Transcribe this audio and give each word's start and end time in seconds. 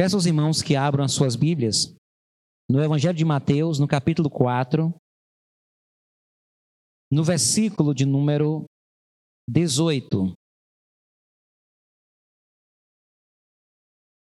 Peço 0.00 0.16
aos 0.16 0.24
irmãos 0.24 0.62
que 0.62 0.76
abram 0.76 1.04
as 1.04 1.12
suas 1.12 1.36
Bíblias 1.36 1.94
no 2.70 2.82
Evangelho 2.82 3.12
de 3.12 3.22
Mateus, 3.22 3.78
no 3.78 3.86
capítulo 3.86 4.30
4, 4.30 4.90
no 7.12 7.22
versículo 7.22 7.94
de 7.94 8.06
número 8.06 8.64
18. 9.46 10.32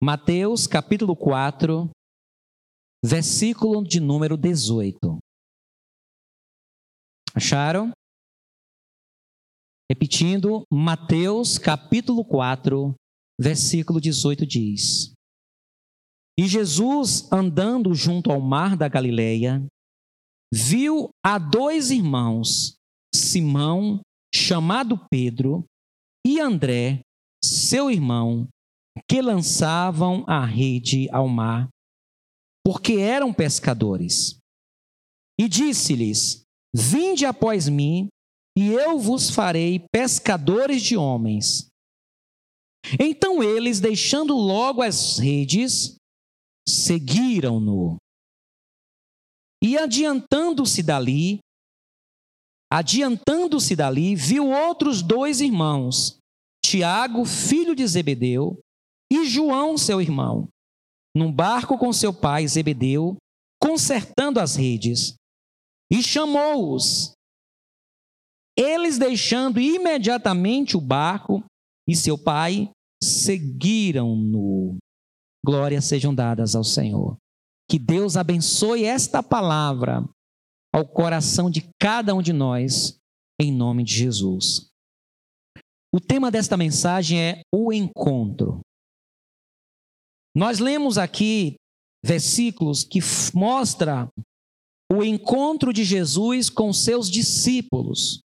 Mateus, 0.00 0.68
capítulo 0.68 1.16
4, 1.16 1.90
versículo 3.04 3.82
de 3.82 3.98
número 3.98 4.36
18. 4.36 5.18
Acharam? 7.34 7.90
Repetindo, 9.90 10.62
Mateus, 10.72 11.58
capítulo 11.58 12.24
4, 12.24 12.94
versículo 13.40 14.00
18 14.00 14.46
diz: 14.46 15.14
E 16.38 16.46
Jesus, 16.48 17.30
andando 17.32 17.94
junto 17.94 18.30
ao 18.30 18.40
mar 18.40 18.76
da 18.76 18.88
Galileia, 18.88 19.64
viu 20.52 21.10
a 21.24 21.38
dois 21.38 21.90
irmãos, 21.90 22.74
Simão, 23.14 24.00
chamado 24.34 25.06
Pedro, 25.08 25.64
e 26.26 26.40
André, 26.40 27.00
seu 27.44 27.90
irmão, 27.90 28.48
que 29.08 29.20
lançavam 29.20 30.24
a 30.26 30.44
rede 30.44 31.08
ao 31.10 31.28
mar, 31.28 31.68
porque 32.64 32.94
eram 32.94 33.32
pescadores. 33.32 34.38
E 35.38 35.48
disse-lhes: 35.48 36.42
Vinde 36.74 37.26
após 37.26 37.68
mim, 37.68 38.08
e 38.56 38.68
eu 38.68 38.98
vos 38.98 39.30
farei 39.30 39.84
pescadores 39.92 40.82
de 40.82 40.96
homens. 40.96 41.68
Então 42.98 43.42
eles, 43.42 43.80
deixando 43.80 44.34
logo 44.36 44.82
as 44.82 45.18
redes, 45.18 45.96
seguiram-no. 46.68 47.96
E 49.62 49.78
adiantando-se 49.78 50.82
dali, 50.82 51.38
adiantando-se 52.70 53.74
dali, 53.74 54.14
viu 54.14 54.50
outros 54.50 55.02
dois 55.02 55.40
irmãos, 55.40 56.18
Tiago, 56.64 57.24
filho 57.24 57.74
de 57.74 57.86
Zebedeu, 57.86 58.58
e 59.10 59.24
João, 59.26 59.78
seu 59.78 60.00
irmão, 60.00 60.48
num 61.14 61.32
barco 61.32 61.78
com 61.78 61.92
seu 61.92 62.12
pai 62.12 62.46
Zebedeu, 62.48 63.16
consertando 63.62 64.40
as 64.40 64.56
redes, 64.56 65.14
e 65.90 66.02
chamou-os. 66.02 67.12
Eles, 68.56 68.98
deixando 68.98 69.60
imediatamente 69.60 70.76
o 70.76 70.80
barco 70.80 71.44
e 71.88 71.94
seu 71.94 72.16
pai, 72.16 72.70
seguiram-no. 73.02 74.78
Glórias 75.44 75.84
sejam 75.84 76.14
dadas 76.14 76.56
ao 76.56 76.64
Senhor. 76.64 77.18
Que 77.68 77.78
Deus 77.78 78.16
abençoe 78.16 78.84
esta 78.84 79.22
palavra 79.22 80.02
ao 80.74 80.88
coração 80.88 81.50
de 81.50 81.68
cada 81.78 82.14
um 82.14 82.22
de 82.22 82.32
nós, 82.32 82.96
em 83.38 83.52
nome 83.52 83.84
de 83.84 83.92
Jesus. 83.94 84.70
O 85.94 86.00
tema 86.00 86.30
desta 86.30 86.56
mensagem 86.56 87.20
é 87.20 87.42
o 87.54 87.70
encontro. 87.74 88.60
Nós 90.34 90.60
lemos 90.60 90.96
aqui 90.96 91.56
versículos 92.02 92.82
que 92.82 93.00
mostra 93.34 94.08
o 94.90 95.04
encontro 95.04 95.74
de 95.74 95.84
Jesus 95.84 96.48
com 96.48 96.72
seus 96.72 97.10
discípulos, 97.10 98.20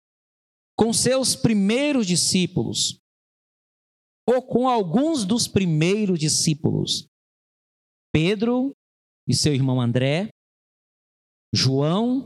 com 0.77 0.91
seus 0.91 1.33
primeiros 1.33 2.05
discípulos, 2.05 2.99
ou 4.27 4.41
com 4.41 4.67
alguns 4.67 5.25
dos 5.25 5.47
primeiros 5.47 6.19
discípulos. 6.19 7.07
Pedro 8.11 8.71
e 9.27 9.35
seu 9.35 9.53
irmão 9.53 9.79
André, 9.81 10.29
João 11.53 12.23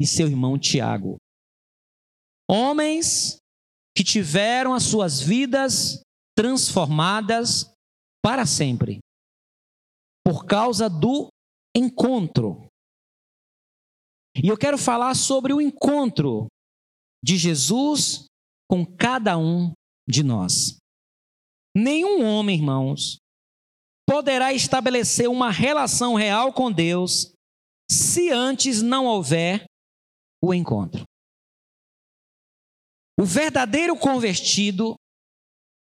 e 0.00 0.06
seu 0.06 0.28
irmão 0.28 0.58
Tiago. 0.58 1.16
Homens 2.50 3.38
que 3.96 4.04
tiveram 4.04 4.74
as 4.74 4.84
suas 4.84 5.20
vidas 5.20 6.00
transformadas 6.36 7.70
para 8.22 8.46
sempre 8.46 9.00
por 10.24 10.44
causa 10.44 10.90
do 10.90 11.28
encontro. 11.74 12.68
E 14.36 14.48
eu 14.48 14.58
quero 14.58 14.76
falar 14.76 15.14
sobre 15.14 15.52
o 15.52 15.60
encontro 15.60 16.46
de 17.24 17.36
Jesus 17.36 18.26
com 18.68 18.84
cada 18.84 19.38
um 19.38 19.72
de 20.06 20.22
nós. 20.22 20.76
Nenhum 21.80 22.24
homem, 22.24 22.56
irmãos, 22.56 23.18
poderá 24.04 24.52
estabelecer 24.52 25.28
uma 25.28 25.48
relação 25.52 26.14
real 26.14 26.52
com 26.52 26.72
Deus 26.72 27.32
se 27.88 28.30
antes 28.30 28.82
não 28.82 29.06
houver 29.06 29.64
o 30.42 30.52
encontro. 30.52 31.04
O 33.16 33.24
verdadeiro 33.24 33.96
convertido 33.96 34.96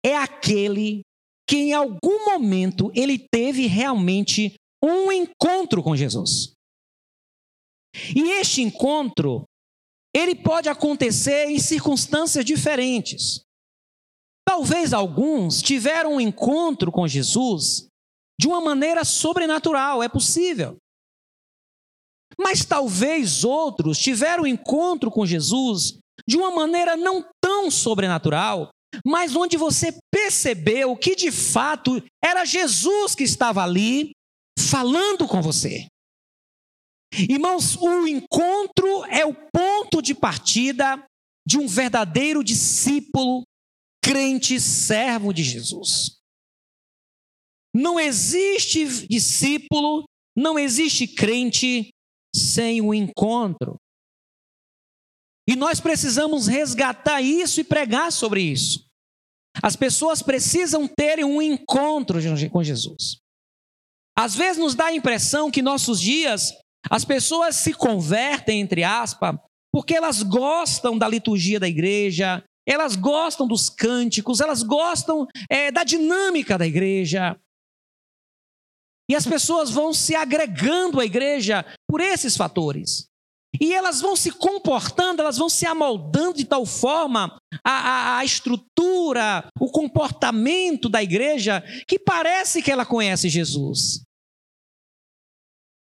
é 0.03 0.17
aquele 0.17 1.01
que 1.47 1.57
em 1.57 1.73
algum 1.73 2.25
momento 2.25 2.91
ele 2.95 3.27
teve 3.31 3.67
realmente 3.67 4.55
um 4.83 5.11
encontro 5.11 5.83
com 5.83 5.95
Jesus. 5.95 6.53
E 8.15 8.31
este 8.39 8.63
encontro, 8.63 9.43
ele 10.11 10.33
pode 10.33 10.69
acontecer 10.69 11.49
em 11.49 11.59
circunstâncias 11.59 12.43
diferentes. 12.43 13.43
Talvez 14.47 14.93
alguns 14.93 15.61
tiveram 15.61 16.15
um 16.15 16.21
encontro 16.21 16.91
com 16.91 17.07
Jesus 17.07 17.87
de 18.39 18.47
uma 18.47 18.59
maneira 18.59 19.03
sobrenatural, 19.05 20.03
é 20.03 20.09
possível. 20.09 20.77
Mas 22.37 22.65
talvez 22.65 23.43
outros 23.43 23.97
tiveram 23.99 24.43
um 24.43 24.47
encontro 24.47 25.11
com 25.11 25.25
Jesus 25.25 25.97
de 26.27 26.37
uma 26.37 26.51
maneira 26.51 26.95
não 26.95 27.25
tão 27.41 27.69
sobrenatural, 27.69 28.69
mas 29.05 29.35
onde 29.35 29.57
você 29.57 29.97
percebeu 30.11 30.95
que 30.95 31.15
de 31.15 31.31
fato 31.31 32.03
era 32.23 32.45
Jesus 32.45 33.15
que 33.15 33.23
estava 33.23 33.63
ali 33.63 34.11
falando 34.59 35.27
com 35.27 35.41
você. 35.41 35.87
Irmãos, 37.29 37.75
o 37.75 38.07
encontro 38.07 39.05
é 39.05 39.25
o 39.25 39.33
ponto 39.33 40.01
de 40.01 40.15
partida 40.15 41.03
de 41.45 41.59
um 41.59 41.67
verdadeiro 41.67 42.43
discípulo, 42.43 43.43
crente, 44.03 44.59
servo 44.59 45.33
de 45.33 45.43
Jesus. 45.43 46.19
Não 47.73 47.99
existe 47.99 49.07
discípulo, 49.07 50.03
não 50.37 50.59
existe 50.59 51.07
crente 51.07 51.89
sem 52.35 52.81
o 52.81 52.93
encontro. 52.93 53.77
E 55.47 55.55
nós 55.55 55.79
precisamos 55.79 56.47
resgatar 56.47 57.21
isso 57.21 57.61
e 57.61 57.63
pregar 57.63 58.11
sobre 58.11 58.41
isso. 58.41 58.85
As 59.61 59.75
pessoas 59.75 60.21
precisam 60.21 60.87
terem 60.87 61.23
um 61.23 61.41
encontro 61.41 62.19
com 62.51 62.63
Jesus. 62.63 63.17
Às 64.17 64.35
vezes 64.35 64.57
nos 64.57 64.75
dá 64.75 64.85
a 64.85 64.95
impressão 64.95 65.49
que 65.49 65.61
nossos 65.61 65.99
dias 65.99 66.53
as 66.89 67.05
pessoas 67.05 67.55
se 67.55 67.73
convertem, 67.73 68.59
entre 68.59 68.83
aspas, 68.83 69.35
porque 69.71 69.95
elas 69.95 70.21
gostam 70.21 70.97
da 70.97 71.07
liturgia 71.07 71.59
da 71.59 71.67
igreja, 71.67 72.43
elas 72.67 72.95
gostam 72.95 73.47
dos 73.47 73.69
cânticos, 73.69 74.39
elas 74.39 74.63
gostam 74.63 75.27
é, 75.49 75.71
da 75.71 75.83
dinâmica 75.83 76.57
da 76.57 76.65
igreja. 76.65 77.39
E 79.09 79.15
as 79.15 79.25
pessoas 79.25 79.69
vão 79.69 79.93
se 79.93 80.15
agregando 80.15 80.99
à 80.99 81.05
igreja 81.05 81.65
por 81.87 81.99
esses 81.99 82.37
fatores. 82.37 83.07
E 83.61 83.73
elas 83.73 84.01
vão 84.01 84.15
se 84.15 84.31
comportando, 84.31 85.21
elas 85.21 85.37
vão 85.37 85.47
se 85.47 85.65
amoldando 85.65 86.37
de 86.37 86.45
tal 86.45 86.65
forma 86.65 87.37
a, 87.63 87.71
a, 87.71 88.17
a, 88.17 88.25
estrutura, 88.25 89.47
o 89.59 89.69
comportamento 89.69 90.89
da 90.89 91.03
igreja, 91.03 91.63
que 91.87 91.99
parece 91.99 92.63
que 92.63 92.71
ela 92.71 92.85
conhece 92.85 93.29
Jesus. 93.29 94.03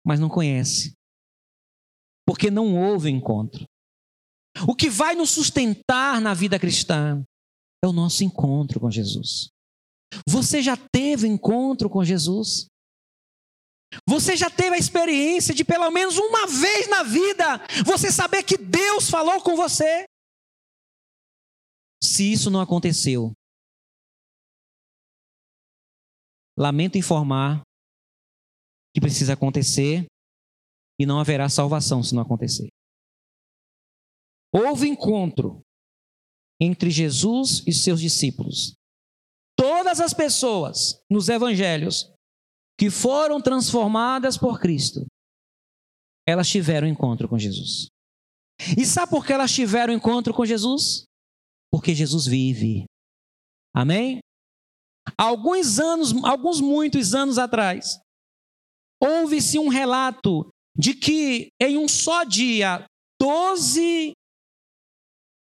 Mas 0.05 0.19
não 0.19 0.27
conhece. 0.27 0.94
Porque 2.27 2.51
não 2.51 2.75
houve 2.75 3.09
encontro. 3.09 3.65
O 4.68 4.75
que 4.75 4.89
vai 4.89 5.15
nos 5.15 5.31
sustentar 5.31 6.19
na 6.21 6.33
vida 6.33 6.59
cristã 6.59 7.24
é 7.83 7.88
o 7.88 7.94
nosso 7.94 8.24
encontro 8.24 8.80
com 8.80 8.92
Jesus. 8.92 9.50
Você 10.27 10.62
já 10.62 10.75
teve 10.75 11.27
encontro 11.27 11.89
com 11.89 12.03
Jesus? 12.03 12.68
Você 14.07 14.38
já 14.38 14.50
teve 14.50 14.75
a 14.75 14.80
experiência 14.80 15.53
de 15.53 15.65
pelo 15.65 15.89
menos 15.92 16.18
uma 16.18 16.48
vez 16.48 16.89
na 16.89 17.03
vida 17.03 17.59
você 17.86 18.12
saber 18.12 18.44
que 18.44 18.57
Deus 18.57 19.09
falou 19.09 19.42
com 19.42 19.56
você? 19.56 20.06
Se 22.03 22.31
isso 22.31 22.50
não 22.50 22.62
aconteceu, 22.62 23.31
lamento 26.57 26.98
informar 26.98 27.62
que 28.94 29.01
precisa 29.01 29.33
acontecer 29.33 30.06
e 31.00 31.06
não 31.06 31.19
haverá 31.19 31.50
salvação 31.50 32.03
se 32.03 32.13
não 32.13 32.21
acontecer. 32.21 32.69
Houve 34.53 34.88
encontro 34.88 35.62
entre 36.59 36.92
Jesus 36.92 37.63
e 37.65 37.74
seus 37.74 38.00
discípulos. 38.00 38.74
Todas 39.57 40.00
as 40.00 40.13
pessoas 40.13 41.01
nos 41.09 41.30
evangelhos 41.30 42.12
que 42.77 42.89
foram 42.89 43.42
transformadas 43.42 44.38
por 44.38 44.59
Cristo, 44.59 45.06
elas 46.27 46.50
tiveram 46.50 46.88
encontro 46.88 47.27
com 47.30 47.38
Jesus. 47.38 47.88
E 48.77 48.86
sabe 48.86 49.12
por 49.12 49.25
que 49.25 49.33
elas 49.33 49.51
tiveram 49.51 49.94
encontro 49.94 50.33
com 50.33 50.45
Jesus? 50.45 51.06
Porque 51.71 51.95
Jesus 51.95 52.25
vive. 52.25 52.86
Amém? 53.75 54.19
Alguns 55.18 55.80
anos, 55.80 56.12
alguns 56.24 56.62
muitos 56.62 57.15
anos 57.15 57.38
atrás, 57.38 58.00
houve-se 59.01 59.57
um 59.57 59.68
relato 59.68 60.50
de 60.77 60.94
que 60.94 61.50
em 61.59 61.77
um 61.77 61.88
só 61.88 62.24
dia, 62.24 62.86
doze 63.19 64.13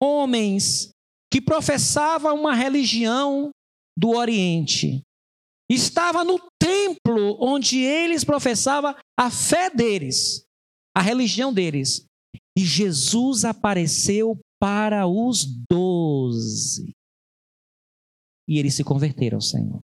homens 0.01 0.89
que 1.31 1.41
professavam 1.41 2.35
uma 2.35 2.55
religião 2.55 3.51
do 3.97 4.09
Oriente 4.09 5.01
estava 5.69 6.23
no 6.23 6.39
templo 6.59 7.37
onde 7.39 7.79
eles 7.79 8.23
professavam 8.23 8.95
a 9.17 9.31
fé 9.31 9.69
deles, 9.69 10.43
a 10.95 11.01
religião 11.01 11.53
deles. 11.53 12.05
E 12.57 12.65
Jesus 12.65 13.45
apareceu 13.45 14.37
para 14.59 15.07
os 15.07 15.45
doze. 15.69 16.91
E 18.47 18.59
eles 18.59 18.75
se 18.75 18.83
converteram 18.83 19.37
ao 19.37 19.41
Senhor. 19.41 19.79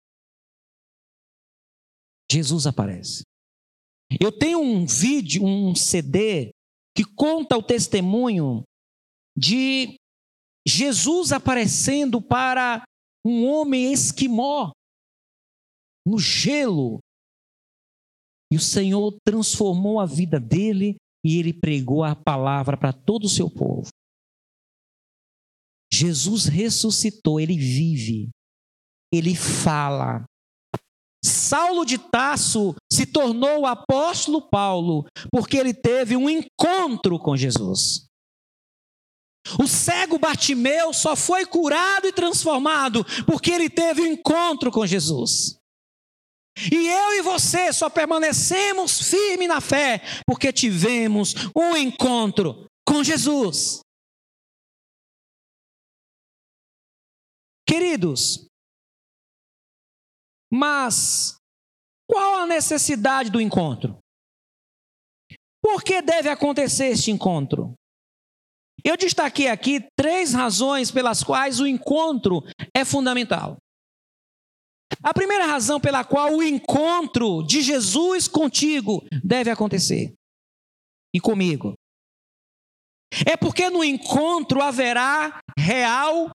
Jesus 2.29 2.67
aparece. 2.67 3.23
Eu 4.19 4.31
tenho 4.31 4.59
um 4.59 4.85
vídeo, 4.85 5.45
um 5.45 5.73
CD, 5.73 6.51
que 6.95 7.05
conta 7.15 7.57
o 7.57 7.63
testemunho 7.63 8.63
de 9.37 9.97
Jesus 10.67 11.31
aparecendo 11.31 12.21
para 12.21 12.83
um 13.25 13.45
homem 13.45 13.93
esquimó 13.93 14.71
no 16.05 16.19
gelo. 16.19 16.99
E 18.51 18.57
o 18.57 18.61
Senhor 18.61 19.17
transformou 19.25 19.99
a 19.99 20.05
vida 20.05 20.39
dele 20.39 20.97
e 21.25 21.37
ele 21.37 21.53
pregou 21.53 22.03
a 22.03 22.15
palavra 22.15 22.77
para 22.77 22.93
todo 22.93 23.25
o 23.25 23.29
seu 23.29 23.49
povo. 23.49 23.87
Jesus 25.91 26.45
ressuscitou, 26.45 27.39
ele 27.39 27.57
vive, 27.57 28.29
ele 29.13 29.35
fala. 29.35 30.25
Saulo 31.23 31.85
de 31.85 31.97
Tasso 31.97 32.75
se 32.91 33.05
tornou 33.05 33.61
o 33.61 33.65
apóstolo 33.65 34.49
Paulo 34.49 35.05
porque 35.31 35.57
ele 35.57 35.73
teve 35.73 36.15
um 36.15 36.29
encontro 36.29 37.19
com 37.19 37.35
Jesus. 37.35 38.06
O 39.59 39.67
cego 39.67 40.17
Bartimeu 40.17 40.93
só 40.93 41.15
foi 41.15 41.45
curado 41.45 42.07
e 42.07 42.13
transformado 42.13 43.05
porque 43.25 43.51
ele 43.51 43.69
teve 43.69 44.01
um 44.01 44.07
encontro 44.07 44.71
com 44.71 44.85
Jesus. 44.85 45.57
E 46.71 46.87
eu 46.87 47.13
e 47.13 47.21
você 47.21 47.71
só 47.71 47.89
permanecemos 47.89 49.09
firmes 49.09 49.47
na 49.47 49.61
fé 49.61 50.01
porque 50.25 50.51
tivemos 50.51 51.35
um 51.55 51.77
encontro 51.77 52.65
com 52.87 53.03
Jesus. 53.03 53.81
Queridos, 57.67 58.47
mas 60.51 61.37
qual 62.09 62.37
a 62.37 62.47
necessidade 62.47 63.29
do 63.29 63.41
encontro? 63.41 63.99
Por 65.61 65.83
que 65.83 66.01
deve 66.01 66.29
acontecer 66.29 66.87
este 66.87 67.11
encontro? 67.11 67.76
Eu 68.87 68.95
destaquei 68.95 69.49
aqui 69.49 69.85
três 69.97 70.33
razões 70.33 70.89
pelas 70.89 71.21
quais 71.21 71.59
o 71.59 71.67
encontro 71.67 72.41
é 72.73 72.85
fundamental. 72.85 73.57
A 75.03 75.13
primeira 75.13 75.45
razão 75.45 75.77
pela 75.77 76.05
qual 76.05 76.33
o 76.33 76.41
encontro 76.41 77.43
de 77.43 77.61
Jesus 77.61 78.29
contigo 78.29 79.05
deve 79.21 79.51
acontecer 79.51 80.13
e 81.13 81.19
comigo 81.19 81.73
é 83.25 83.35
porque 83.35 83.69
no 83.69 83.83
encontro 83.83 84.61
haverá 84.61 85.37
real 85.59 86.29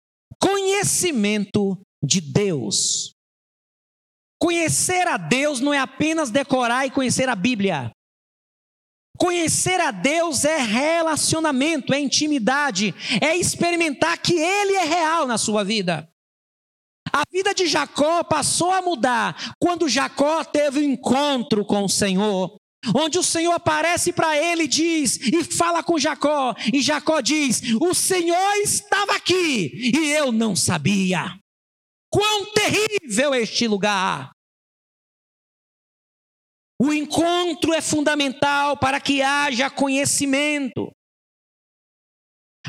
conhecimento 0.43 1.81
de 2.03 2.21
Deus. 2.21 3.13
Conhecer 4.41 5.07
a 5.07 5.17
Deus 5.17 5.61
não 5.61 5.73
é 5.73 5.79
apenas 5.79 6.31
decorar 6.31 6.85
e 6.85 6.91
conhecer 6.91 7.29
a 7.29 7.37
Bíblia. 7.37 7.93
Conhecer 9.21 9.79
a 9.83 9.91
Deus 9.91 10.47
é 10.47 10.57
relacionamento, 10.57 11.93
é 11.93 12.01
intimidade, 12.01 12.95
é 13.21 13.37
experimentar 13.37 14.17
que 14.17 14.33
Ele 14.33 14.73
é 14.73 14.85
real 14.85 15.27
na 15.27 15.37
sua 15.37 15.63
vida. 15.63 16.09
A 17.13 17.23
vida 17.31 17.53
de 17.55 17.67
Jacó 17.67 18.25
passou 18.25 18.71
a 18.71 18.81
mudar 18.81 19.55
quando 19.61 19.91
Jacó 19.91 20.43
teve 20.43 20.81
um 20.81 20.93
encontro 20.93 21.67
com 21.67 21.85
o 21.85 21.89
Senhor, 21.89 22.57
onde 22.95 23.19
o 23.19 23.23
Senhor 23.23 23.53
aparece 23.53 24.11
para 24.11 24.35
ele 24.39 24.63
e 24.63 24.69
diz 24.69 25.19
e 25.19 25.45
fala 25.45 25.83
com 25.83 25.99
Jacó, 25.99 26.55
e 26.73 26.81
Jacó 26.81 27.21
diz: 27.21 27.61
"O 27.79 27.93
Senhor 27.93 28.55
estava 28.63 29.17
aqui 29.17 29.93
e 29.95 30.13
eu 30.13 30.33
não 30.33 30.57
sabia". 30.57 31.37
Quão 32.11 32.47
terrível 32.53 33.35
este 33.35 33.69
lugar! 33.69 34.31
O 36.83 36.95
encontro 36.95 37.75
é 37.75 37.83
fundamental 37.83 38.75
para 38.75 38.99
que 38.99 39.21
haja 39.21 39.69
conhecimento. 39.69 40.91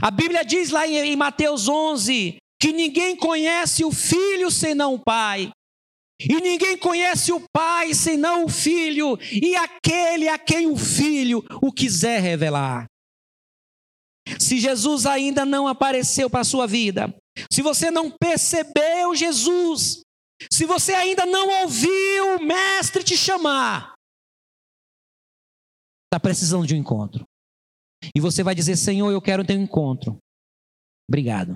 A 0.02 0.12
Bíblia 0.12 0.44
diz 0.44 0.70
lá 0.70 0.86
em 0.86 1.16
Mateus 1.16 1.70
11 1.70 2.36
que 2.60 2.74
ninguém 2.74 3.16
conhece 3.16 3.86
o 3.86 3.92
filho 3.92 4.52
senão 4.52 4.96
o 4.96 5.00
pai. 5.00 5.50
E 6.20 6.42
ninguém 6.42 6.78
conhece 6.78 7.32
o 7.32 7.42
pai 7.54 7.94
senão 7.94 8.44
o 8.44 8.50
filho, 8.50 9.18
e 9.32 9.56
aquele 9.56 10.28
a 10.28 10.38
quem 10.38 10.68
o 10.68 10.76
filho 10.76 11.42
o 11.62 11.72
quiser 11.72 12.22
revelar. 12.22 12.86
Se 14.38 14.60
Jesus 14.60 15.06
ainda 15.06 15.46
não 15.46 15.70
apareceu 15.70 16.30
para 16.30 16.42
a 16.42 16.46
sua 16.46 16.68
vida, 16.68 17.16
se 17.52 17.62
você 17.62 17.90
não 17.90 18.12
percebeu 18.12 19.16
Jesus, 19.16 20.02
se 20.52 20.66
você 20.66 20.94
ainda 20.94 21.26
não 21.26 21.64
ouviu 21.64 22.36
o 22.36 22.44
Mestre 22.44 23.04
te 23.04 23.18
chamar, 23.18 23.94
está 26.12 26.20
precisando 26.20 26.68
de 26.68 26.76
um 26.76 26.78
encontro. 26.78 27.26
E 28.14 28.20
você 28.20 28.44
vai 28.44 28.54
dizer: 28.54 28.76
Senhor, 28.76 29.10
eu 29.12 29.22
quero 29.22 29.46
ter 29.46 29.58
um 29.58 29.64
encontro. 29.64 30.18
Obrigado. 31.10 31.56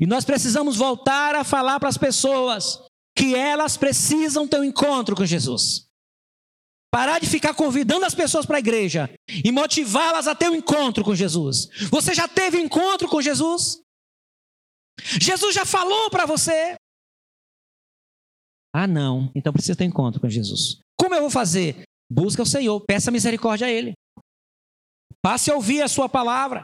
E 0.00 0.06
nós 0.06 0.24
precisamos 0.24 0.76
voltar 0.76 1.34
a 1.34 1.44
falar 1.44 1.78
para 1.78 1.88
as 1.88 1.98
pessoas 1.98 2.84
que 3.16 3.34
elas 3.34 3.76
precisam 3.76 4.46
ter 4.46 4.58
um 4.58 4.64
encontro 4.64 5.14
com 5.14 5.24
Jesus. 5.24 5.86
Parar 6.90 7.20
de 7.20 7.28
ficar 7.28 7.54
convidando 7.54 8.06
as 8.06 8.14
pessoas 8.14 8.46
para 8.46 8.56
a 8.56 8.60
igreja 8.60 9.12
e 9.44 9.52
motivá-las 9.52 10.26
a 10.26 10.34
ter 10.34 10.48
um 10.48 10.54
encontro 10.54 11.04
com 11.04 11.14
Jesus. 11.14 11.68
Você 11.90 12.14
já 12.14 12.26
teve 12.26 12.58
encontro 12.58 13.08
com 13.08 13.20
Jesus? 13.20 13.80
Jesus 15.20 15.54
já 15.54 15.66
falou 15.66 16.10
para 16.10 16.26
você? 16.26 16.76
Ah, 18.74 18.86
não. 18.86 19.30
Então 19.34 19.52
precisa 19.52 19.76
ter 19.76 19.84
encontro 19.84 20.20
com 20.20 20.28
Jesus. 20.28 20.80
Como 20.98 21.14
eu 21.14 21.22
vou 21.22 21.30
fazer? 21.30 21.82
Busca 22.10 22.42
o 22.42 22.46
Senhor, 22.46 22.80
peça 22.80 23.10
misericórdia 23.10 23.66
a 23.66 23.70
Ele. 23.70 23.92
Passe 25.22 25.50
a 25.50 25.54
ouvir 25.54 25.82
a 25.82 25.88
Sua 25.88 26.08
palavra. 26.08 26.62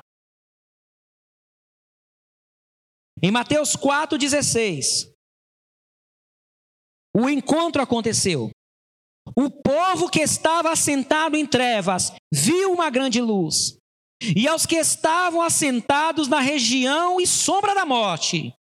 Em 3.23 3.31
Mateus 3.31 3.75
4,16, 3.77 5.11
o 7.17 7.29
encontro 7.31 7.81
aconteceu. 7.81 8.51
O 9.37 9.51
povo 9.51 10.11
que 10.11 10.21
estava 10.21 10.71
assentado 10.71 11.37
em 11.37 11.47
trevas 11.47 12.13
viu 12.33 12.73
uma 12.73 12.91
grande 12.91 13.21
luz. 13.21 13.79
E 14.21 14.47
aos 14.49 14.67
que 14.67 14.77
estavam 14.77 15.41
assentados 15.41 16.29
na 16.29 16.41
região 16.41 17.21
e 17.21 17.27
sombra 17.27 17.75
da 17.75 17.87
morte, 17.87 18.53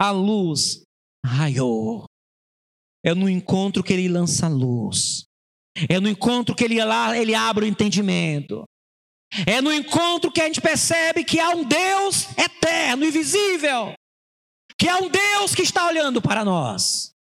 a 0.00 0.10
luz 0.10 0.82
raiou. 1.24 2.04
É 3.04 3.14
no 3.14 3.28
encontro 3.28 3.82
que 3.82 3.92
ele 3.92 4.08
lança 4.08 4.48
luz. 4.48 5.24
É 5.88 5.98
no 5.98 6.08
encontro 6.08 6.54
que 6.54 6.64
ele, 6.64 6.76
ele 7.16 7.34
abre 7.34 7.64
o 7.64 7.68
entendimento. 7.68 8.64
É 9.46 9.60
no 9.60 9.72
encontro 9.72 10.30
que 10.30 10.40
a 10.40 10.44
gente 10.44 10.60
percebe 10.60 11.24
que 11.24 11.40
há 11.40 11.50
um 11.50 11.64
Deus 11.64 12.28
eterno, 12.36 13.04
invisível, 13.04 13.94
que 14.78 14.88
há 14.88 14.98
um 14.98 15.08
Deus 15.08 15.54
que 15.54 15.62
está 15.62 15.86
olhando 15.86 16.20
para 16.20 16.44
nós. 16.44 17.12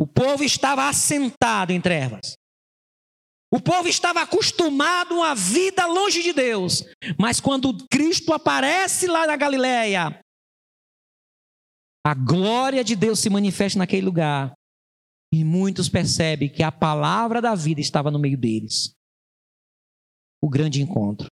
O 0.00 0.06
povo 0.06 0.42
estava 0.42 0.88
assentado 0.88 1.72
em 1.72 1.80
trevas. 1.80 2.34
O 3.52 3.60
povo 3.60 3.86
estava 3.86 4.22
acostumado 4.22 5.14
a 5.14 5.18
uma 5.18 5.34
vida 5.34 5.84
longe 5.86 6.22
de 6.22 6.32
Deus. 6.32 6.82
Mas 7.20 7.38
quando 7.38 7.86
Cristo 7.90 8.32
aparece 8.32 9.06
lá 9.06 9.26
na 9.26 9.36
Galileia, 9.36 10.18
a 12.04 12.14
glória 12.14 12.82
de 12.82 12.96
Deus 12.96 13.20
se 13.20 13.30
manifesta 13.30 13.78
naquele 13.78 14.04
lugar. 14.04 14.52
E 15.32 15.44
muitos 15.44 15.88
percebem 15.88 16.52
que 16.52 16.62
a 16.62 16.70
palavra 16.70 17.40
da 17.40 17.54
vida 17.54 17.80
estava 17.80 18.10
no 18.10 18.18
meio 18.18 18.36
deles. 18.36 18.92
O 20.42 20.48
grande 20.48 20.82
encontro. 20.82 21.26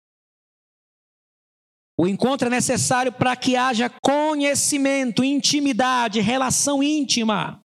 O 2.00 2.08
encontro 2.08 2.48
é 2.48 2.52
necessário 2.52 3.12
para 3.12 3.36
que 3.36 3.58
haja 3.58 3.90
conhecimento, 3.90 5.22
intimidade, 5.22 6.22
relação 6.22 6.82
íntima. 6.82 7.60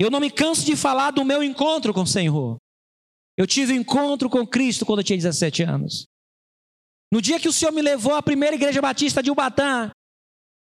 Eu 0.00 0.10
não 0.10 0.18
me 0.18 0.30
canso 0.30 0.64
de 0.64 0.74
falar 0.74 1.12
do 1.12 1.24
meu 1.24 1.44
encontro 1.44 1.94
com 1.94 2.02
o 2.02 2.06
Senhor. 2.06 2.56
Eu 3.38 3.46
tive 3.46 3.72
um 3.72 3.76
encontro 3.76 4.28
com 4.28 4.44
Cristo 4.44 4.84
quando 4.84 4.98
eu 4.98 5.04
tinha 5.04 5.16
17 5.16 5.62
anos. 5.62 6.06
No 7.12 7.22
dia 7.22 7.38
que 7.38 7.48
o 7.48 7.52
Senhor 7.52 7.70
me 7.70 7.82
levou 7.82 8.14
à 8.14 8.22
primeira 8.22 8.56
igreja 8.56 8.82
batista 8.82 9.22
de 9.22 9.30
Ubatã, 9.30 9.90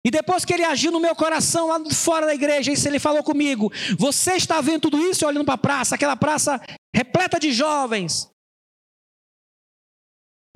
e 0.05 0.11
depois 0.11 0.45
que 0.45 0.55
ele 0.55 0.65
agiu 0.65 0.91
no 0.91 1.01
meu 1.01 1.15
coração 1.15 1.69
lá 1.69 1.79
fora 1.91 2.27
da 2.27 2.35
igreja, 2.35 2.73
isso 2.73 2.89
ele 2.89 2.99
falou 2.99 3.23
comigo: 3.23 3.71
Você 3.99 4.35
está 4.35 4.61
vendo 4.61 4.83
tudo 4.83 4.99
isso 4.99 5.27
olhando 5.27 5.45
para 5.45 5.55
a 5.55 5.59
praça, 5.59 5.95
aquela 5.95 6.17
praça 6.17 6.61
repleta 6.95 7.39
de 7.39 7.53
jovens. 7.53 8.31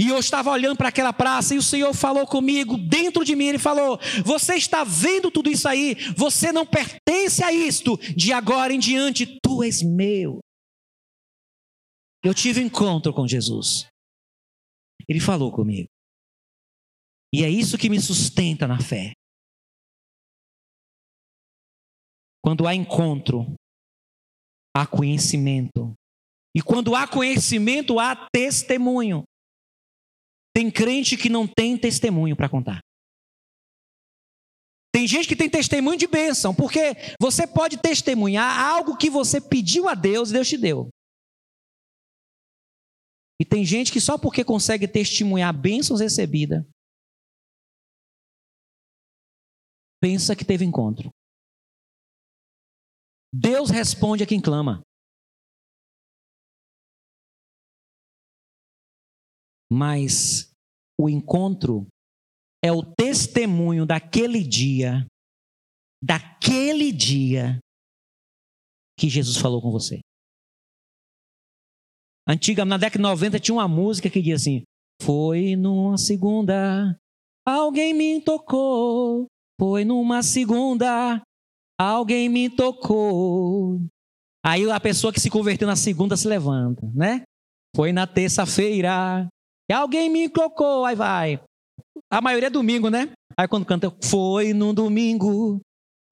E 0.01 0.09
eu 0.09 0.19
estava 0.19 0.51
olhando 0.51 0.77
para 0.77 0.89
aquela 0.89 1.13
praça 1.13 1.55
e 1.55 1.59
o 1.59 1.63
Senhor 1.63 1.95
falou 1.95 2.27
comigo, 2.27 2.77
dentro 2.77 3.25
de 3.25 3.37
mim, 3.37 3.45
Ele 3.45 3.59
falou: 3.59 3.99
Você 4.25 4.55
está 4.55 4.83
vendo 4.83 5.31
tudo 5.31 5.51
isso 5.51 5.69
aí, 5.69 5.95
você 6.17 6.51
não 6.51 6.65
pertence 6.65 7.45
a 7.45 7.53
isto, 7.53 7.99
de 8.17 8.33
agora 8.33 8.73
em 8.73 8.79
diante 8.79 9.39
tu 9.43 9.63
és 9.63 9.83
meu. 9.83 10.41
Eu 12.25 12.33
tive 12.33 12.61
um 12.61 12.67
encontro 12.67 13.13
com 13.13 13.29
Jesus. 13.29 13.87
Ele 15.07 15.21
falou 15.21 15.53
comigo. 15.53 15.89
E 17.35 17.45
é 17.45 17.51
isso 17.51 17.77
que 17.77 17.91
me 17.91 18.01
sustenta 18.01 18.67
na 18.67 18.81
fé. 18.81 19.13
Quando 22.45 22.67
há 22.67 22.75
encontro, 22.75 23.55
há 24.77 24.87
conhecimento. 24.87 25.95
E 26.55 26.61
quando 26.61 26.95
há 26.95 27.09
conhecimento, 27.09 27.99
há 27.99 28.29
testemunho. 28.31 29.25
Tem 30.55 30.71
crente 30.71 31.17
que 31.17 31.31
não 31.31 31.49
tem 31.49 31.79
testemunho 31.79 32.37
para 32.37 32.51
contar. 32.51 32.81
Tem 34.93 35.09
gente 35.09 35.27
que 35.27 35.35
tem 35.35 35.49
testemunho 35.49 35.99
de 35.99 36.07
bênção, 36.07 36.55
porque 36.55 36.93
você 37.19 37.47
pode 37.47 37.79
testemunhar 37.79 38.61
algo 38.61 38.99
que 38.99 39.09
você 39.09 39.41
pediu 39.41 39.89
a 39.89 39.95
Deus 39.95 40.29
e 40.29 40.35
Deus 40.35 40.47
te 40.47 40.59
deu. 40.59 40.91
E 43.41 43.45
tem 43.47 43.65
gente 43.65 43.91
que 43.91 44.03
só 44.03 44.19
porque 44.19 44.45
consegue 44.45 44.87
testemunhar 44.87 45.59
bênçãos 45.59 46.01
recebidas, 46.01 46.63
pensa 49.99 50.37
que 50.37 50.45
teve 50.45 50.67
encontro. 50.67 51.11
Deus 53.37 53.69
responde 53.69 54.23
a 54.23 54.27
quem 54.27 54.41
clama. 54.41 54.81
Mas 59.73 60.53
o 61.01 61.09
encontro 61.09 61.85
é 62.65 62.71
o 62.71 62.81
testemunho 62.83 63.85
daquele 63.85 64.47
dia, 64.47 65.05
daquele 66.01 66.93
dia 66.93 67.59
que 68.97 69.09
Jesus 69.09 69.37
falou 69.37 69.61
com 69.61 69.73
você. 69.73 69.99
Antiga, 72.29 72.65
na 72.65 72.77
década 72.77 72.99
de 72.99 73.03
90 73.03 73.41
tinha 73.41 73.57
uma 73.57 73.67
música 73.67 74.09
que 74.09 74.21
dizia 74.21 74.37
assim: 74.37 74.63
Foi 75.03 75.57
numa 75.57 75.99
segunda, 75.99 76.97
alguém 77.45 77.93
me 77.93 78.23
tocou. 78.23 79.27
Foi 79.61 79.85
numa 79.85 80.23
segunda, 80.23 81.21
Alguém 81.79 82.29
me 82.29 82.49
tocou. 82.49 83.81
Aí 84.45 84.71
a 84.71 84.79
pessoa 84.79 85.13
que 85.13 85.21
se 85.21 85.31
converteu 85.31 85.67
na 85.67 85.77
segunda 85.77 86.17
se 86.17 86.29
levanta, 86.29 86.87
né? 86.95 87.23
Foi 87.75 87.93
na 87.93 88.07
terça-feira. 88.07 89.27
Alguém 89.73 90.09
me 90.09 90.29
tocou. 90.29 90.85
Aí 90.85 90.95
vai. 90.95 91.41
A 92.11 92.21
maioria 92.21 92.47
é 92.47 92.51
domingo, 92.51 92.91
né? 92.91 93.11
Aí 93.37 93.49
quando 93.49 93.67
canta, 93.67 93.93
foi 94.03 94.53
no 94.53 94.73
domingo. 94.73 95.61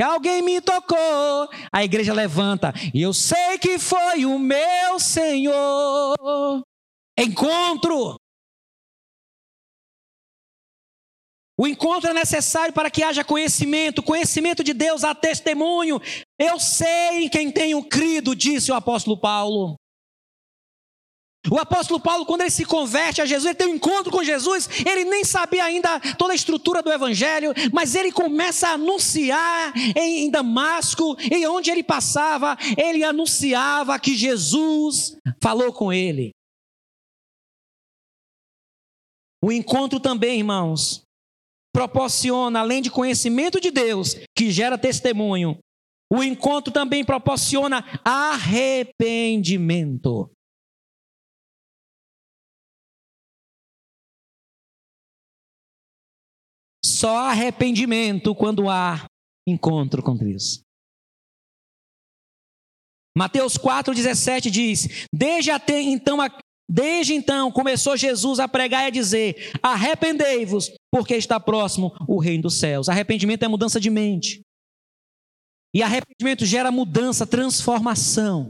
Alguém 0.03 0.43
me 0.43 0.61
tocou. 0.61 1.49
A 1.73 1.85
igreja 1.85 2.13
levanta. 2.13 2.73
E 2.93 3.03
eu 3.03 3.13
sei 3.13 3.59
que 3.59 3.79
foi 3.79 4.25
o 4.25 4.39
meu 4.39 4.99
Senhor. 4.99 6.63
Encontro. 7.19 8.17
O 11.63 11.67
encontro 11.69 12.11
é 12.11 12.13
necessário 12.13 12.75
para 12.75 12.91
que 12.91 13.05
haja 13.05 13.23
conhecimento, 13.23 14.03
conhecimento 14.03 14.65
de 14.65 14.75
Deus, 14.75 15.05
há 15.05 15.15
testemunho. 15.15 16.01
Eu 16.37 16.59
sei 16.59 17.27
em 17.27 17.29
quem 17.29 17.53
tenho 17.53 17.85
crido, 17.85 18.35
disse 18.35 18.73
o 18.73 18.75
apóstolo 18.75 19.17
Paulo. 19.17 19.77
O 21.49 21.61
apóstolo 21.61 22.01
Paulo, 22.01 22.27
quando 22.27 22.41
ele 22.41 22.51
se 22.51 22.65
converte 22.65 23.23
a 23.23 23.27
Jesus, 23.27 23.47
ele 23.47 23.55
tem 23.55 23.69
um 23.69 23.77
encontro 23.77 24.11
com 24.11 24.25
Jesus, 24.25 24.69
ele 24.85 25.05
nem 25.05 25.25
sabia 25.25 25.63
ainda 25.63 26.01
toda 26.19 26.33
a 26.33 26.35
estrutura 26.35 26.83
do 26.83 26.91
evangelho, 26.91 27.53
mas 27.73 27.95
ele 27.95 28.11
começa 28.11 28.67
a 28.67 28.73
anunciar 28.73 29.73
em 29.97 30.29
Damasco, 30.33 31.17
e 31.21 31.47
onde 31.47 31.71
ele 31.71 31.85
passava, 31.85 32.59
ele 32.77 33.05
anunciava 33.05 34.01
que 34.01 34.17
Jesus 34.17 35.17
falou 35.41 35.73
com 35.73 35.93
ele. 35.93 36.33
O 39.41 39.53
encontro 39.53 40.01
também, 40.01 40.39
irmãos, 40.39 41.02
proporciona, 41.73 42.61
além 42.61 42.83
de 42.83 42.91
conhecimento 42.91 43.61
de 43.61 43.71
Deus, 43.71 44.17
que 44.37 44.51
gera 44.51 44.77
testemunho, 44.77 45.59
o 46.13 46.23
encontro 46.23 46.71
também 46.73 47.05
proporciona 47.05 47.83
arrependimento. 48.05 50.31
Só 56.85 57.31
arrependimento 57.31 58.35
quando 58.35 58.69
há 58.69 59.07
encontro 59.49 60.03
com 60.03 60.15
Deus. 60.15 60.63
Mateus 63.17 63.57
4,17 63.59 64.51
diz: 64.51 65.07
Desde 65.13 65.51
até 65.51 65.81
então 65.81 66.21
Desde 66.75 67.13
então 67.13 67.53
começou 67.53 67.99
Jesus 67.99 68.41
a 68.41 68.49
pregar 68.49 68.85
e 68.85 68.87
a 68.87 68.91
dizer: 68.91 69.53
arrependei-vos, 69.63 70.73
porque 70.91 71.15
está 71.15 71.39
próximo 71.39 71.95
o 72.09 72.19
reino 72.19 72.45
dos 72.45 72.59
céus. 72.59 72.89
Arrependimento 72.89 73.43
é 73.43 73.49
mudança 73.49 73.79
de 73.79 73.91
mente. 73.91 74.41
E 75.75 75.83
arrependimento 75.83 76.47
gera 76.47 76.73
mudança, 76.73 77.27
transformação. 77.27 78.49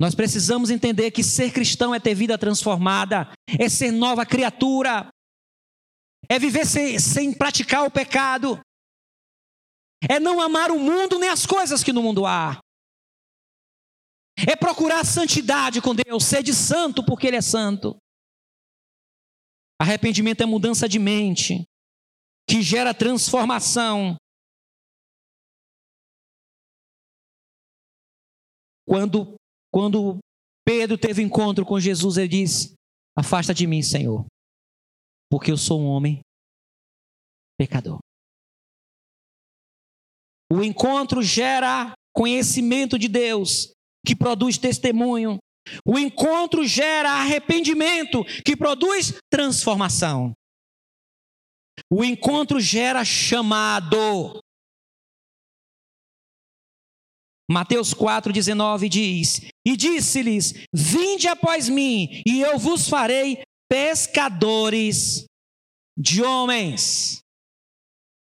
Nós 0.00 0.12
precisamos 0.12 0.70
entender 0.70 1.12
que 1.12 1.22
ser 1.22 1.52
cristão 1.52 1.94
é 1.94 2.00
ter 2.00 2.14
vida 2.14 2.36
transformada, 2.36 3.32
é 3.60 3.68
ser 3.68 3.92
nova 3.92 4.26
criatura, 4.26 5.08
é 6.28 6.36
viver 6.36 6.66
sem, 6.66 6.98
sem 6.98 7.32
praticar 7.32 7.84
o 7.84 7.90
pecado, 7.92 8.58
é 10.08 10.18
não 10.18 10.40
amar 10.40 10.72
o 10.72 10.80
mundo 10.80 11.16
nem 11.16 11.28
as 11.28 11.46
coisas 11.46 11.84
que 11.84 11.92
no 11.92 12.02
mundo 12.02 12.26
há. 12.26 12.58
É 14.36 14.54
procurar 14.54 15.04
santidade 15.04 15.80
com 15.80 15.94
Deus, 15.94 16.24
ser 16.24 16.42
de 16.42 16.52
santo 16.52 17.04
porque 17.04 17.26
Ele 17.26 17.36
é 17.36 17.40
santo. 17.40 17.96
Arrependimento 19.80 20.42
é 20.42 20.46
mudança 20.46 20.88
de 20.88 20.98
mente, 20.98 21.64
que 22.48 22.62
gera 22.62 22.94
transformação. 22.94 24.16
Quando, 28.86 29.34
quando 29.72 30.18
Pedro 30.64 30.96
teve 30.96 31.22
encontro 31.22 31.64
com 31.66 31.78
Jesus, 31.78 32.16
ele 32.16 32.28
disse: 32.28 32.74
Afasta 33.16 33.52
de 33.52 33.66
mim, 33.66 33.82
Senhor, 33.82 34.24
porque 35.30 35.50
eu 35.50 35.56
sou 35.56 35.80
um 35.80 35.86
homem 35.86 36.20
pecador. 37.58 37.98
O 40.50 40.62
encontro 40.62 41.22
gera 41.22 41.92
conhecimento 42.14 42.98
de 42.98 43.08
Deus, 43.08 43.72
que 44.06 44.14
produz 44.14 44.56
testemunho. 44.56 45.38
O 45.84 45.98
encontro 45.98 46.64
gera 46.64 47.10
arrependimento, 47.10 48.24
que 48.44 48.56
produz 48.56 49.18
transformação. 49.28 50.32
O 51.90 52.04
encontro 52.04 52.60
gera 52.60 53.04
chamado. 53.04 54.40
Mateus 57.50 57.92
4,19 57.92 58.88
diz: 58.88 59.40
E 59.66 59.76
disse-lhes: 59.76 60.54
Vinde 60.72 61.26
após 61.26 61.68
mim, 61.68 62.22
e 62.26 62.40
eu 62.40 62.58
vos 62.58 62.88
farei 62.88 63.42
pescadores 63.68 65.26
de 65.98 66.22
homens. 66.22 67.25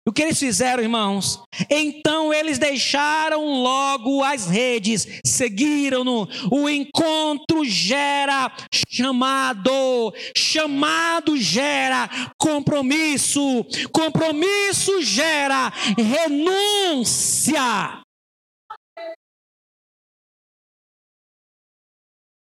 O 0.05 0.11
que 0.11 0.21
eles 0.21 0.37
fizeram, 0.37 0.83
irmãos? 0.83 1.41
Então 1.69 2.33
eles 2.33 2.59
deixaram 2.59 3.45
logo 3.63 4.21
as 4.21 4.47
redes, 4.47 5.07
seguiram-no. 5.25 6.27
O 6.51 6.67
encontro 6.67 7.63
gera 7.63 8.53
chamado, 8.89 10.13
chamado 10.35 11.37
gera 11.37 12.09
compromisso, 12.37 13.63
compromisso 13.93 15.01
gera 15.01 15.69
renúncia. 15.97 17.61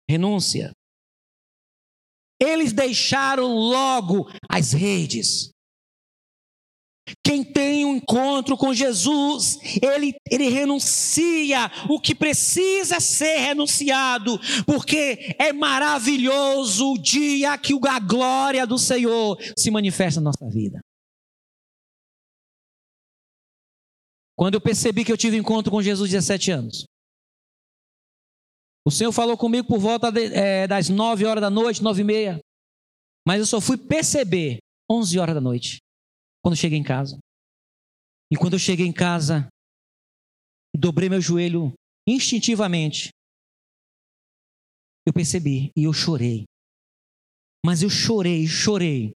Renúncia. 0.09 0.71
Eles 2.41 2.73
deixaram 2.73 3.47
logo 3.55 4.29
as 4.49 4.73
redes. 4.73 5.49
Quem 7.23 7.43
tem 7.43 7.85
um 7.85 7.95
encontro 7.95 8.57
com 8.57 8.73
Jesus, 8.73 9.57
ele, 9.81 10.15
ele 10.29 10.49
renuncia 10.49 11.71
o 11.89 11.99
que 11.99 12.13
precisa 12.13 12.99
ser 12.99 13.37
renunciado, 13.37 14.37
porque 14.65 15.35
é 15.39 15.53
maravilhoso 15.53 16.93
o 16.93 16.97
dia 16.97 17.57
que 17.57 17.73
a 17.87 17.99
glória 17.99 18.67
do 18.67 18.77
Senhor 18.77 19.37
se 19.57 19.71
manifesta 19.71 20.19
na 20.19 20.31
nossa 20.31 20.49
vida. 20.49 20.79
Quando 24.35 24.55
eu 24.55 24.61
percebi 24.61 25.03
que 25.03 25.11
eu 25.11 25.17
tive 25.17 25.37
encontro 25.37 25.71
com 25.71 25.81
Jesus 25.81 26.11
17 26.11 26.51
anos, 26.51 26.85
o 28.85 28.91
Senhor 28.91 29.11
falou 29.11 29.37
comigo 29.37 29.67
por 29.67 29.79
volta 29.79 30.11
de, 30.11 30.25
é, 30.33 30.67
das 30.67 30.89
9 30.89 31.25
horas 31.25 31.41
da 31.41 31.49
noite, 31.49 31.81
9 31.81 32.01
e 32.01 32.05
meia, 32.05 32.39
mas 33.25 33.39
eu 33.39 33.45
só 33.45 33.59
fui 33.59 33.77
perceber 33.77 34.59
11 34.89 35.19
horas 35.19 35.35
da 35.35 35.41
noite 35.41 35.79
quando 36.43 36.55
cheguei 36.55 36.77
em 36.77 36.83
casa. 36.83 37.17
E 38.31 38.35
quando 38.35 38.53
eu 38.53 38.59
cheguei 38.59 38.85
em 38.85 38.93
casa, 38.93 39.47
dobrei 40.75 41.09
meu 41.09 41.21
joelho 41.21 41.73
instintivamente. 42.07 43.09
Eu 45.05 45.13
percebi 45.13 45.71
e 45.75 45.83
eu 45.85 45.93
chorei. 45.93 46.45
Mas 47.65 47.81
eu 47.81 47.89
chorei, 47.89 48.45
chorei. 48.45 49.11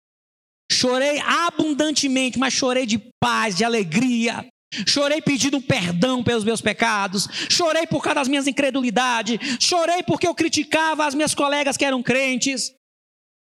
Chorei 0.72 1.20
abundantemente, 1.20 2.38
mas 2.38 2.54
chorei 2.54 2.86
de 2.86 3.00
paz, 3.22 3.56
de 3.56 3.64
alegria. 3.64 4.48
Chorei 4.86 5.22
pedindo 5.22 5.62
perdão 5.62 6.24
pelos 6.24 6.44
meus 6.44 6.62
pecados. 6.62 7.28
Chorei 7.50 7.88
por 7.88 8.04
causa 8.04 8.16
das 8.16 8.28
minhas 8.28 8.48
incredulidades. 8.48 9.40
Chorei 9.62 10.04
porque 10.04 10.28
eu 10.28 10.36
criticava 10.36 11.06
as 11.06 11.16
minhas 11.16 11.34
colegas 11.34 11.78
que 11.78 11.86
eram 11.86 12.04
crentes. 12.04 12.74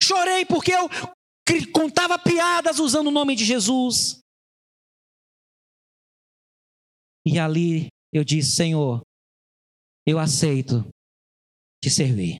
Chorei 0.01 0.45
porque 0.45 0.73
eu 0.73 0.89
contava 1.71 2.17
piadas 2.19 2.79
usando 2.79 3.07
o 3.07 3.11
nome 3.11 3.35
de 3.35 3.45
Jesus. 3.45 4.19
E 7.25 7.39
ali 7.39 7.87
eu 8.13 8.23
disse: 8.23 8.55
Senhor, 8.55 9.01
eu 10.05 10.19
aceito 10.19 10.87
te 11.83 11.89
servir. 11.89 12.39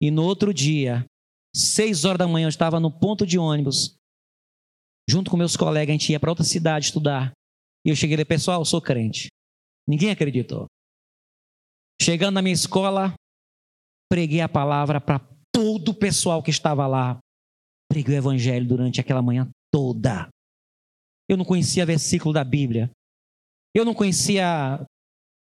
E 0.00 0.10
no 0.10 0.24
outro 0.24 0.52
dia, 0.52 1.06
seis 1.54 2.04
horas 2.04 2.18
da 2.18 2.28
manhã, 2.28 2.46
eu 2.46 2.50
estava 2.50 2.78
no 2.78 2.90
ponto 2.90 3.26
de 3.26 3.38
ônibus, 3.38 3.96
junto 5.08 5.30
com 5.30 5.36
meus 5.36 5.56
colegas, 5.56 5.94
a 5.94 5.98
gente 5.98 6.12
ia 6.12 6.20
para 6.20 6.30
outra 6.30 6.44
cidade 6.44 6.86
estudar. 6.86 7.32
E 7.84 7.90
eu 7.90 7.96
cheguei 7.96 8.16
e 8.16 8.24
pessoal, 8.24 8.60
eu 8.60 8.64
sou 8.64 8.82
crente. 8.82 9.28
Ninguém 9.88 10.10
acreditou. 10.10 10.66
Chegando 12.02 12.34
na 12.34 12.42
minha 12.42 12.52
escola, 12.52 13.14
preguei 14.10 14.40
a 14.40 14.48
palavra 14.48 15.00
para 15.00 15.20
todo 15.56 15.88
o 15.88 15.94
pessoal 15.94 16.42
que 16.42 16.50
estava 16.50 16.86
lá. 16.86 17.18
Preguei 17.90 18.16
o 18.16 18.18
evangelho 18.18 18.68
durante 18.68 19.00
aquela 19.00 19.22
manhã 19.22 19.48
toda. 19.72 20.28
Eu 21.26 21.34
não 21.38 21.46
conhecia 21.46 21.86
versículo 21.86 22.34
da 22.34 22.44
Bíblia. 22.44 22.90
Eu 23.74 23.82
não 23.82 23.94
conhecia 23.94 24.84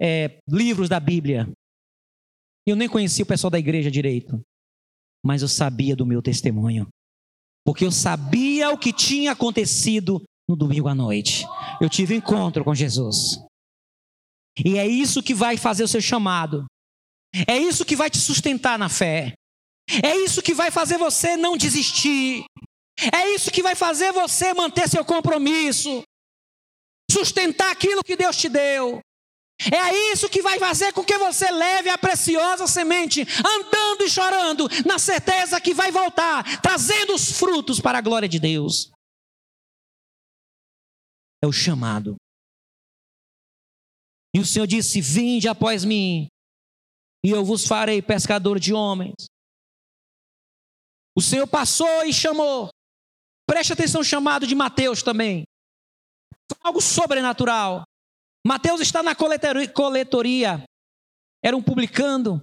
é, 0.01 0.39
livros 0.47 0.87
da 0.87 0.97
Bíblia. 0.97 1.51
Eu 2.65 2.77
nem 2.77 2.87
conhecia 2.87 3.23
o 3.23 3.27
pessoal 3.27 3.51
da 3.51 3.59
igreja 3.59 3.91
direito. 3.91 4.39
Mas 5.25 5.41
eu 5.41 5.49
sabia 5.49 5.93
do 5.93 6.05
meu 6.05 6.21
testemunho. 6.21 6.87
Porque 7.65 7.83
eu 7.83 7.91
sabia 7.91 8.71
o 8.71 8.77
que 8.77 8.93
tinha 8.93 9.33
acontecido 9.33 10.23
no 10.47 10.55
domingo 10.55 10.87
à 10.87 10.95
noite. 10.95 11.43
Eu 11.81 11.89
tive 11.89 12.15
encontro 12.15 12.63
com 12.63 12.73
Jesus. 12.73 13.43
E 14.65 14.77
é 14.77 14.87
isso 14.87 15.21
que 15.21 15.33
vai 15.33 15.57
fazer 15.57 15.83
o 15.83 15.87
seu 15.87 15.99
chamado. 15.99 16.65
É 17.45 17.57
isso 17.57 17.83
que 17.83 17.95
vai 17.95 18.09
te 18.09 18.19
sustentar 18.19 18.79
na 18.79 18.87
fé. 18.87 19.33
É 20.03 20.15
isso 20.17 20.41
que 20.41 20.53
vai 20.53 20.69
fazer 20.69 20.97
você 20.97 21.37
não 21.37 21.55
desistir. 21.55 22.45
É 23.13 23.29
isso 23.33 23.51
que 23.51 23.61
vai 23.61 23.75
fazer 23.75 24.11
você 24.11 24.53
manter 24.53 24.89
seu 24.89 25.05
compromisso. 25.05 26.03
Sustentar 27.09 27.71
aquilo 27.71 28.03
que 28.03 28.15
Deus 28.15 28.35
te 28.35 28.49
deu. 28.49 28.99
É 29.59 30.11
isso 30.11 30.29
que 30.29 30.41
vai 30.41 30.59
fazer 30.59 30.93
com 30.93 31.03
que 31.03 31.17
você 31.17 31.49
leve 31.49 31.89
a 31.89 31.97
preciosa 31.97 32.67
semente, 32.67 33.21
andando 33.21 34.03
e 34.03 34.09
chorando, 34.09 34.67
na 34.85 34.99
certeza 34.99 35.59
que 35.59 35.73
vai 35.73 35.91
voltar, 35.91 36.61
trazendo 36.61 37.15
os 37.15 37.31
frutos 37.31 37.79
para 37.79 37.97
a 37.97 38.01
glória 38.01 38.29
de 38.29 38.39
Deus. 38.39 38.91
É 41.41 41.47
o 41.47 41.51
chamado. 41.51 42.15
E 44.35 44.39
o 44.39 44.45
Senhor 44.45 44.67
disse: 44.67 45.01
Vinde 45.01 45.47
após 45.47 45.83
mim, 45.83 46.27
e 47.25 47.31
eu 47.31 47.43
vos 47.43 47.65
farei 47.65 48.01
pescador 48.01 48.59
de 48.59 48.73
homens. 48.73 49.15
O 51.17 51.21
Senhor 51.21 51.47
passou 51.47 52.05
e 52.05 52.13
chamou. 52.13 52.69
Preste 53.49 53.73
atenção 53.73 54.01
no 54.01 54.05
chamado 54.05 54.45
de 54.45 54.53
Mateus 54.53 55.01
também. 55.01 55.43
Algo 56.61 56.79
sobrenatural. 56.79 57.83
Mateus 58.45 58.81
está 58.81 59.01
na 59.01 59.15
coletoria. 59.15 60.63
Era 61.43 61.57
um 61.57 61.63
publicando. 61.63 62.39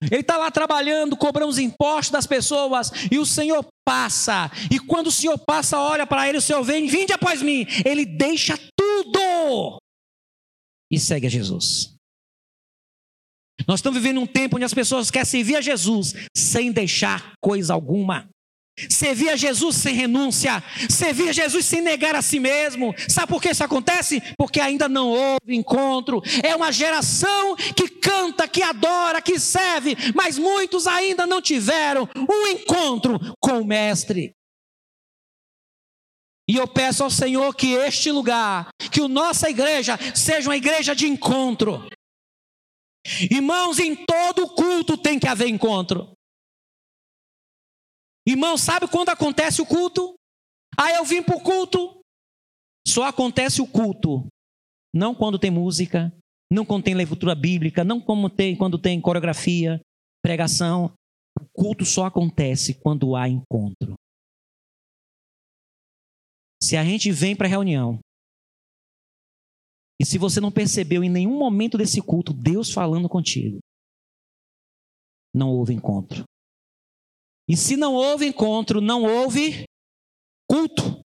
Ele 0.00 0.20
está 0.20 0.36
lá 0.36 0.50
trabalhando, 0.50 1.16
cobrando 1.16 1.50
os 1.50 1.58
impostos 1.58 2.10
das 2.10 2.26
pessoas, 2.26 2.90
e 3.10 3.18
o 3.18 3.26
Senhor 3.26 3.66
passa. 3.84 4.50
E 4.70 4.78
quando 4.78 5.08
o 5.08 5.12
Senhor 5.12 5.38
passa, 5.38 5.78
olha 5.80 6.06
para 6.06 6.28
ele, 6.28 6.38
o 6.38 6.42
Senhor 6.42 6.62
vem, 6.62 6.86
vinde 6.86 7.12
após 7.12 7.42
mim. 7.42 7.66
Ele 7.84 8.04
deixa 8.04 8.56
tudo 8.78 9.80
e 10.92 11.00
segue 11.00 11.26
a 11.26 11.30
Jesus. 11.30 11.95
Nós 13.66 13.78
estamos 13.80 14.00
vivendo 14.00 14.20
um 14.20 14.26
tempo 14.26 14.56
onde 14.56 14.64
as 14.64 14.74
pessoas 14.74 15.10
querem 15.10 15.24
servir 15.24 15.56
a 15.56 15.60
Jesus 15.60 16.14
sem 16.36 16.72
deixar 16.72 17.32
coisa 17.40 17.72
alguma. 17.72 18.28
Servir 18.90 19.30
a 19.30 19.36
Jesus 19.36 19.76
sem 19.76 19.94
renúncia, 19.94 20.62
servir 20.90 21.30
a 21.30 21.32
Jesus 21.32 21.64
sem 21.64 21.80
negar 21.80 22.14
a 22.14 22.20
si 22.20 22.38
mesmo. 22.38 22.94
Sabe 23.08 23.28
por 23.28 23.40
que 23.40 23.48
isso 23.48 23.64
acontece? 23.64 24.22
Porque 24.36 24.60
ainda 24.60 24.86
não 24.86 25.08
houve 25.08 25.56
encontro. 25.56 26.22
É 26.44 26.54
uma 26.54 26.70
geração 26.70 27.56
que 27.56 27.88
canta, 27.88 28.46
que 28.46 28.62
adora, 28.62 29.22
que 29.22 29.40
serve, 29.40 29.96
mas 30.14 30.36
muitos 30.36 30.86
ainda 30.86 31.26
não 31.26 31.40
tiveram 31.40 32.06
um 32.14 32.46
encontro 32.48 33.18
com 33.40 33.62
o 33.62 33.64
Mestre. 33.64 34.34
E 36.48 36.56
eu 36.56 36.68
peço 36.68 37.02
ao 37.02 37.10
Senhor 37.10 37.56
que 37.56 37.72
este 37.72 38.12
lugar, 38.12 38.68
que 38.92 39.00
a 39.00 39.08
nossa 39.08 39.48
igreja 39.48 39.98
seja 40.14 40.48
uma 40.48 40.56
igreja 40.56 40.94
de 40.94 41.08
encontro. 41.08 41.88
Irmãos, 43.30 43.78
em 43.78 43.94
todo 43.94 44.48
culto 44.54 44.96
tem 44.96 45.18
que 45.18 45.28
haver 45.28 45.48
encontro. 45.48 46.12
Irmão, 48.26 48.58
sabe 48.58 48.88
quando 48.88 49.10
acontece 49.10 49.62
o 49.62 49.66
culto? 49.66 50.14
Ah, 50.76 50.92
eu 50.92 51.04
vim 51.04 51.22
para 51.22 51.36
o 51.36 51.40
culto. 51.40 52.00
Só 52.86 53.04
acontece 53.04 53.62
o 53.62 53.66
culto. 53.66 54.26
Não 54.94 55.14
quando 55.14 55.38
tem 55.38 55.50
música, 55.50 56.12
não 56.52 56.64
quando 56.64 56.84
tem 56.84 56.94
leitura 56.94 57.34
bíblica, 57.34 57.84
não 57.84 58.00
como 58.00 58.28
tem, 58.28 58.56
quando 58.56 58.78
tem 58.78 59.00
coreografia, 59.00 59.80
pregação. 60.22 60.92
O 61.40 61.46
culto 61.52 61.84
só 61.84 62.06
acontece 62.06 62.74
quando 62.74 63.14
há 63.14 63.28
encontro. 63.28 63.94
Se 66.62 66.76
a 66.76 66.84
gente 66.84 67.12
vem 67.12 67.36
para 67.36 67.46
a 67.46 67.50
reunião 67.50 68.00
e 70.00 70.04
se 70.04 70.18
você 70.18 70.40
não 70.40 70.52
percebeu 70.52 71.02
em 71.02 71.08
nenhum 71.08 71.38
momento 71.38 71.78
desse 71.78 72.02
culto 72.02 72.32
Deus 72.32 72.70
falando 72.70 73.08
contigo, 73.08 73.58
não 75.34 75.50
houve 75.50 75.72
encontro. 75.72 76.24
E 77.48 77.56
se 77.56 77.76
não 77.76 77.94
houve 77.94 78.26
encontro, 78.26 78.80
não 78.80 79.04
houve 79.04 79.64
culto. 80.48 81.00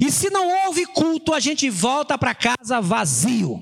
E 0.00 0.10
se 0.10 0.30
não 0.30 0.66
houve 0.66 0.86
culto, 0.86 1.32
a 1.32 1.40
gente 1.40 1.68
volta 1.68 2.18
para 2.18 2.34
casa 2.34 2.80
vazio. 2.80 3.60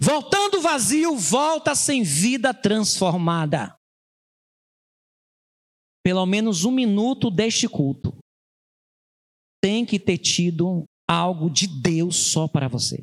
Voltando 0.00 0.60
vazio, 0.60 1.16
volta 1.16 1.74
sem 1.74 2.02
vida 2.02 2.54
transformada. 2.54 3.76
Pelo 6.04 6.26
menos 6.26 6.64
um 6.64 6.70
minuto 6.72 7.30
deste 7.30 7.68
culto 7.68 8.16
tem 9.62 9.86
que 9.86 10.00
ter 10.00 10.18
tido 10.18 10.84
algo 11.12 11.50
de 11.50 11.66
Deus 11.66 12.16
só 12.16 12.48
para 12.48 12.68
você. 12.68 13.02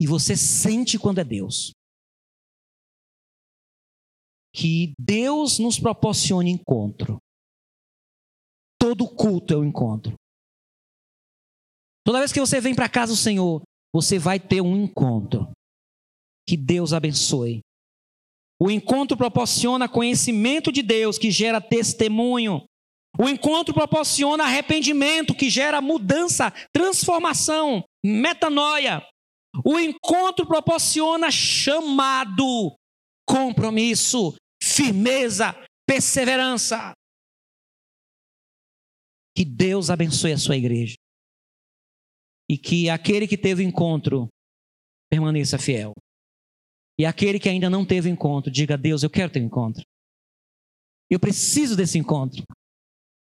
E 0.00 0.06
você 0.06 0.36
sente 0.36 0.98
quando 0.98 1.18
é 1.18 1.24
Deus. 1.24 1.72
Que 4.54 4.92
Deus 4.98 5.58
nos 5.58 5.78
proporcione 5.78 6.50
encontro. 6.50 7.18
Todo 8.78 9.06
culto 9.06 9.54
é 9.54 9.56
um 9.56 9.64
encontro. 9.64 10.14
Toda 12.04 12.18
vez 12.18 12.32
que 12.32 12.40
você 12.40 12.60
vem 12.60 12.74
para 12.74 12.88
casa 12.88 13.12
do 13.12 13.16
Senhor, 13.16 13.62
você 13.94 14.18
vai 14.18 14.40
ter 14.40 14.60
um 14.60 14.84
encontro. 14.84 15.52
Que 16.48 16.56
Deus 16.56 16.92
abençoe. 16.92 17.60
O 18.60 18.70
encontro 18.70 19.16
proporciona 19.16 19.88
conhecimento 19.88 20.72
de 20.72 20.82
Deus, 20.82 21.18
que 21.18 21.30
gera 21.30 21.60
testemunho. 21.60 22.64
O 23.20 23.28
encontro 23.28 23.74
proporciona 23.74 24.44
arrependimento, 24.44 25.36
que 25.36 25.50
gera 25.50 25.82
mudança, 25.82 26.50
transformação, 26.72 27.84
metanoia. 28.02 29.06
O 29.62 29.78
encontro 29.78 30.46
proporciona 30.46 31.30
chamado, 31.30 32.74
compromisso, 33.28 34.34
firmeza, 34.62 35.54
perseverança. 35.86 36.94
Que 39.36 39.44
Deus 39.44 39.90
abençoe 39.90 40.32
a 40.32 40.38
sua 40.38 40.56
igreja. 40.56 40.94
E 42.48 42.56
que 42.56 42.88
aquele 42.88 43.28
que 43.28 43.36
teve 43.36 43.62
encontro 43.62 44.28
permaneça 45.10 45.58
fiel. 45.58 45.92
E 46.98 47.04
aquele 47.04 47.38
que 47.38 47.50
ainda 47.50 47.68
não 47.68 47.84
teve 47.84 48.08
encontro, 48.08 48.50
diga: 48.50 48.78
Deus, 48.78 49.02
eu 49.02 49.10
quero 49.10 49.30
ter 49.30 49.42
um 49.42 49.46
encontro. 49.46 49.82
Eu 51.10 51.20
preciso 51.20 51.76
desse 51.76 51.98
encontro. 51.98 52.42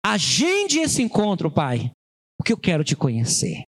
Agende 0.06 0.80
esse 0.80 1.02
encontro, 1.02 1.52
Pai, 1.52 1.92
porque 2.38 2.54
eu 2.54 2.58
quero 2.58 2.84
te 2.84 2.96
conhecer. 2.96 3.64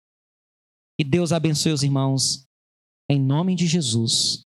E 0.99 1.03
Deus 1.03 1.31
abençoe 1.31 1.71
os 1.71 1.81
irmãos, 1.81 2.45
em 3.09 3.19
nome 3.19 3.55
de 3.55 3.65
Jesus. 3.65 4.43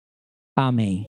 Amém. 0.56 1.06